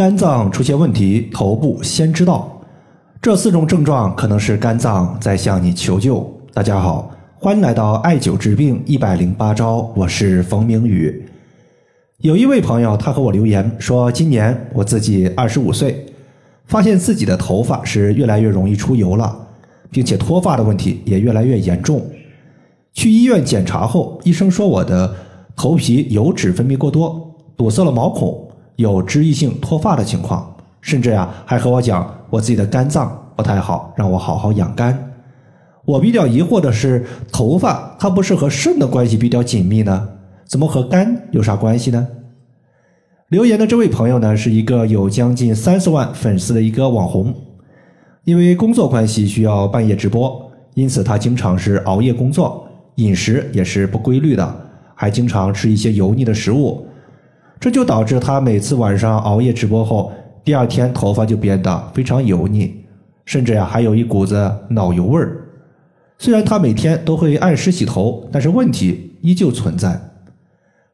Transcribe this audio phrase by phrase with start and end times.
[0.00, 2.58] 肝脏出现问题，头部先知道。
[3.20, 6.26] 这四种症状可能是肝脏在向你求救。
[6.54, 11.22] 大家好，欢迎来到艾灸治病一百零八招，我是冯明宇。
[12.22, 16.06] 有一位朋友，他和我留言说，今年我自己二十五岁，
[16.64, 19.38] 发现自己的头发是越来越容易出油了，
[19.90, 22.02] 并且脱发的问题也越来越严重。
[22.94, 25.14] 去医院检查后，医生说我的
[25.54, 28.49] 头皮油脂分泌过多，堵塞了毛孔，
[28.80, 35.12] 有脂溢性脱发的情况，甚至呀还和我讲我自己的肝脏不太好，让我好好养肝。
[35.84, 40.08] 我比较疑惑的是，头发它不是和肾的关系比较紧密呢？
[40.46, 42.08] 怎么和肝有啥关系呢？
[43.28, 47.34] 留言的这位朋友呢，是一个有将近三十万粉丝的一个网红，
[48.24, 52.66] 因为工作关系需要半夜直播，因此他经常是熬夜工作。
[52.96, 54.56] 饮食也是不规律的，
[54.94, 56.86] 还经常吃一些油腻的食物，
[57.60, 60.10] 这就导致他每次晚上熬夜直播后，
[60.42, 62.74] 第二天头发就变得非常油腻，
[63.26, 65.36] 甚至呀还有一股子脑油味儿。
[66.18, 70.00] 虽然他每天都会按时洗头，但是问题依旧存在。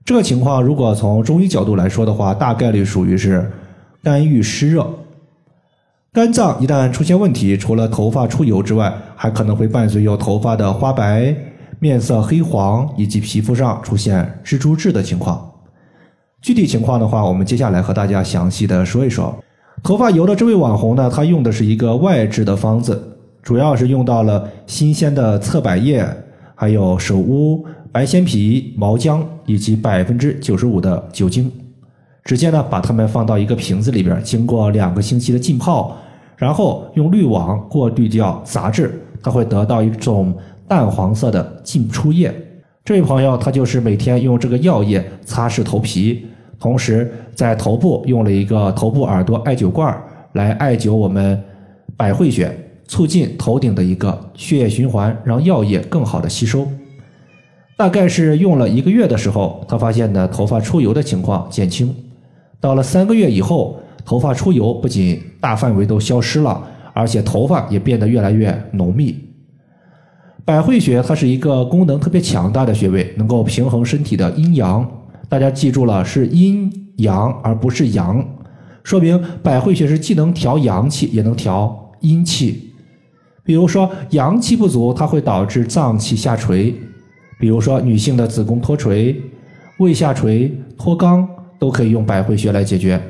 [0.04, 3.48] 这个情况如果从中医角度来说的话，大概率属于是
[4.02, 4.88] 肝郁湿热。
[6.12, 11.32] 肝脏一旦出现问题，除了头发出油之外，还可能会伴随有头发的花白。
[11.78, 15.52] 面色黑黄以及皮肤上出现蜘蛛痣的情况，
[16.42, 19.36] 具体情况的话，我们接下来和大家详细的说一说。
[19.82, 23.00] 头发油的这位网红呢，他用的是一个外治的方子，
[23.42, 26.06] 主要是用到了新鲜的侧柏叶，
[26.54, 31.50] 还有首乌、白鲜皮、毛姜以及百分之九十五的酒精，
[32.24, 35.96] 直接呢把它们放到一个瓶子里边，经过两个星期的浸泡，
[36.36, 40.36] 然后用滤网过滤掉杂质，它会得到一种。
[40.68, 42.34] 淡黄色的浸出液，
[42.86, 46.24] 这位朋友他就是每天用这个药液擦拭头皮，
[46.60, 49.92] 同时在头部用了一个头部耳朵艾灸罐
[50.34, 51.42] 来艾灸我们
[51.96, 52.48] 百会穴，
[52.86, 56.64] 促进头顶的一个血液循环，让药液更好的吸收。
[57.76, 61.92] 大概是用了一个月的时候，他发现呢头发出油的情况减轻，
[62.60, 66.62] 到了三个月以后，头发出油不仅大范围都消失了，
[66.92, 69.25] 而且头发也变得越来越浓密。
[70.46, 74.88] 百会穴它是一个功能特别强大的穴位，能够平衡身体的阴阳。
[75.28, 78.24] 大家记住了，是阴阳而不是阳，
[78.84, 82.72] 说明百会穴是既能调阳气也能调阴气。
[83.42, 86.72] 比如说阳气不足，它会导致脏器下垂，
[87.40, 89.20] 比如说女性的子宫脱垂、
[89.80, 91.26] 胃下垂、脱肛
[91.58, 93.02] 都可以用百会穴来解决。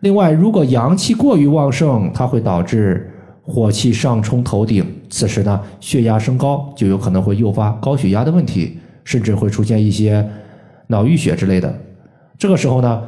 [0.00, 3.08] 另外，如果阳气过于旺盛，它会导致。
[3.44, 10.24] 火气上冲头顶，此时呢，血压升高，就有可能会诱发高血压的问题，甚至会出现一些
[10.86, 11.74] 脑淤血之类的。
[12.38, 13.02] 这个时候呢，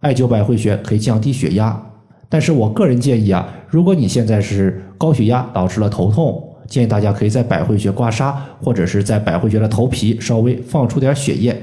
[0.00, 1.80] 艾灸百会穴可以降低血压。
[2.28, 11.60] 但是我个人建议啊，如果你现在是高血压导致了头痛，建议大家可以在百会穴刮痧，或者是在百会穴的头皮稍微放出点血液，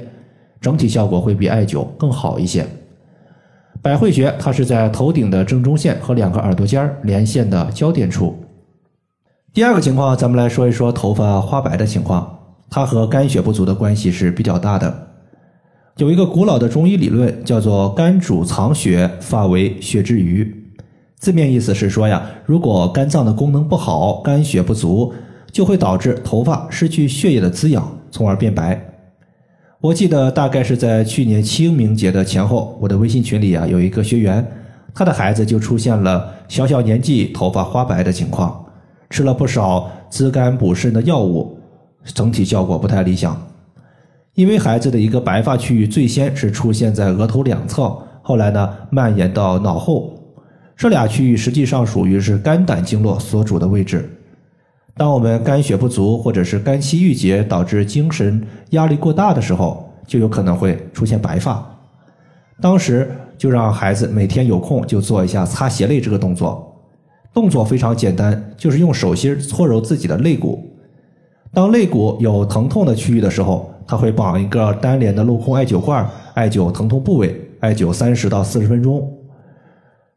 [0.60, 2.66] 整体效果会比艾灸更好一些。
[3.88, 8.36] 百会穴，它是在头顶的正中线和两个耳朵尖连线的交点处。
[9.54, 12.38] 第二个情况，咱们来说一说头发花白的情况，
[12.70, 15.08] 它和肝血不足的关系是比较大的。
[15.96, 20.54] 有一个古老的中医理论叫做“肝主藏血，发为血之余”，
[21.18, 25.14] 字面意思是说呀，如果肝脏的功能不好，肝血不足，
[25.50, 28.87] 就会导致头发失去血液的滋养，从而变白。
[29.80, 34.44] 我记得大概是在去年清明节的前后，我的微信群里啊有一个学员，
[34.92, 38.66] 他的孩子就出现了小小年纪头发花白的情况，
[39.12, 41.60] 吃了不少滋肝补肾的药物，
[42.04, 43.40] 整体效果不太理想。
[44.34, 50.12] 因为孩子的一个白发区域最先是出现在额头两侧，后来呢蔓延到脑后，
[50.76, 54.10] 这俩区域实际上属于是肝胆经络所主的位置。
[54.98, 58.42] 当我们肝血不足，或者是肝气郁结，导致精神
[58.72, 61.64] 压力过大的时候，就有可能会出现白发。
[62.60, 66.76] 当时就让孩子每天有空就做一下擦鞋类这个动作，
[67.32, 70.64] 动作非常简单，就是用手心搓揉自己的肋骨。
[71.54, 79.08] 当肋骨有疼痛的区域的时候，他会绑一个单联的镂空艾灸罐，艾灸疼痛部位，艾灸三十到四十分钟。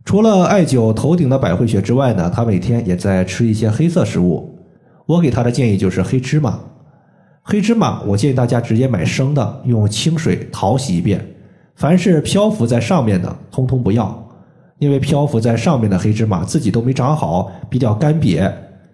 [0.06, 4.49] 除了艾灸头顶的百会穴之外呢，他每天也在吃一些黑色食物。
[5.10, 6.56] 我给他的建议就是黑芝麻，
[7.42, 11.26] 黑芝麻我建议大家直接买生的，用清水淘洗一遍。
[11.74, 14.28] 凡是漂浮在上面的，通通不要，
[14.78, 18.48] 因为漂浮在上面的黑芝麻自己都没长好，比较干瘪。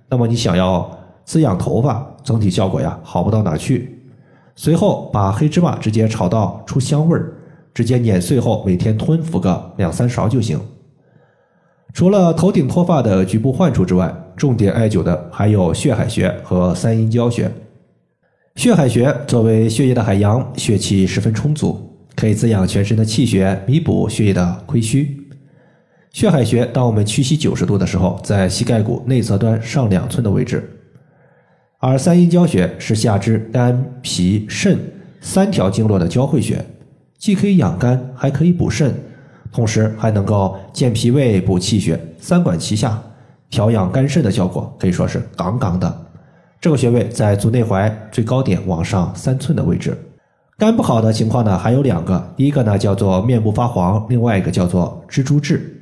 [0.08, 0.90] 那么你想要
[1.26, 4.00] 滋养头发，整体效果呀好不到哪去。
[4.54, 7.34] 随后把黑芝麻直接炒到出香味儿，
[7.74, 10.58] 直接碾碎后每天吞服个两三勺就行。
[11.96, 17.50] 除了头顶脱发的局部患处之外，重点艾灸的还有血海穴和三阴交穴。
[18.54, 25.26] 血海穴作为血液的海洋，血气十分充足，可以滋养全身的气血，弥补血液的亏虚。
[26.12, 30.58] 血海穴，当我们屈膝九十度的时候，在膝盖骨内侧端上两寸的位置；
[31.78, 34.78] 而三阴交穴是下肢肝、脾、肾
[35.22, 36.62] 三条经络的交汇穴，
[37.16, 38.94] 既可以养肝，还可以补肾，
[39.52, 43.00] 同时还能够健脾胃、补气血，三管齐下，
[43.50, 46.06] 调养肝肾的效果可以说是杠杠的。
[46.60, 49.96] 这个穴位在足内踝最高点往上三寸的位置。
[50.58, 55.72] 肝不好的情况呢，还有两个，第一个呢叫做面部发黄，另外一个叫做蜘蛛痣。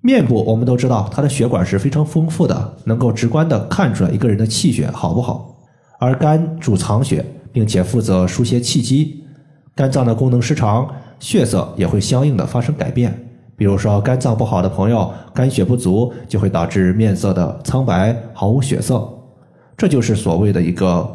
[0.00, 5.54] 面部我们都知道，它的血管是非常丰富的，能够直观的看出来一个人的气血好不好。
[6.00, 9.22] 而肝主藏血，并且负责疏泄气机，
[9.76, 10.88] 肝脏的功能失常，
[11.22, 13.16] 血色也会相应的发生改变。
[13.54, 19.08] 比如说肝脏不好的朋友，肝血不足，就会导致面色的苍白，毫无血色。
[19.76, 21.08] 这就是所谓的一个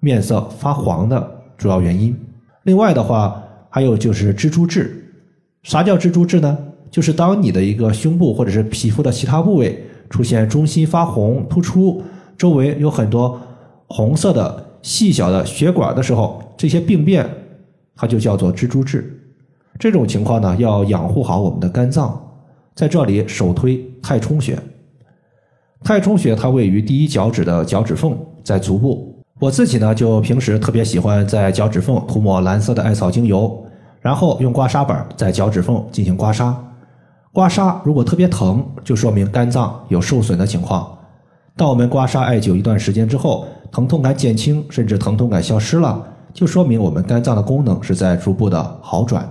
[0.00, 2.18] 面色发黄的主要原因。
[2.64, 3.40] 另外的话，
[3.70, 5.14] 还有就是蜘蛛痣。
[5.62, 6.58] 啥叫蜘蛛痣呢？
[6.90, 12.02] 就是当你的一个胸部或者是皮肤的其他部位出现中心发红、突出，
[12.36, 13.40] 周围有很多
[13.86, 17.24] 红色的细小的血管的时候，这些病变
[17.94, 19.20] 它就叫做蜘蛛痣。
[19.78, 22.20] 这种情况呢，要养护好我们的肝脏。
[22.74, 24.58] 在这里首推太冲穴。
[25.82, 29.14] 太冲穴它位于第一脚趾的脚趾缝，在足部。
[29.40, 33.64] 我自己呢，就平时特别喜欢在脚趾缝涂抹蓝色的艾草精油，
[34.00, 36.54] 然后用刮痧板在脚趾缝进行刮痧。
[37.32, 40.96] 刮痧如果特别疼，就说明肝脏有受损的情况。
[41.56, 46.00] 当我们刮痧艾灸一段时间之后，疼痛感减轻，甚至疼痛感消失了，
[46.32, 49.28] 就说明我们肝脏的功能是在逐步的好转。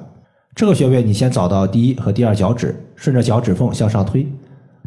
[0.55, 4.27] 这个穴位你先找到第一和第二脚趾，顺着脚趾缝向上推。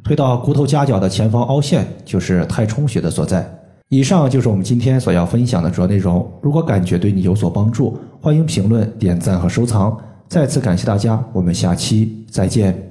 [0.04, 3.44] 推到骨头夹角的前方凹陷，就是太冲穴的所在。
[3.88, 6.28] 以上就是我们今天所要分享的主要内容。
[6.40, 9.96] 如果感觉对你有所帮助，欢迎评论、点赞和收藏。
[10.28, 12.85] 再次感谢大家，我们下期再见。